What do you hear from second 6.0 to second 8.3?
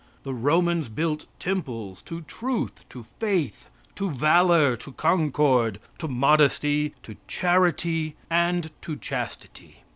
Modesty, to Charity